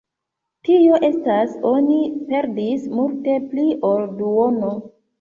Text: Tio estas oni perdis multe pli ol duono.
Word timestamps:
Tio 0.69 0.97
estas 1.09 1.53
oni 1.73 1.99
perdis 2.33 2.91
multe 2.97 3.39
pli 3.55 3.71
ol 3.95 4.13
duono. 4.21 4.79